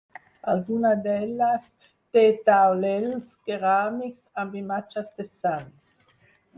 Alguna 0.53 0.93
d'elles 1.01 1.67
té 2.17 2.25
taulells 2.49 3.37
ceràmics 3.45 4.27
amb 4.45 4.61
imatges 4.67 5.17
de 5.21 5.31
sants. 5.33 5.97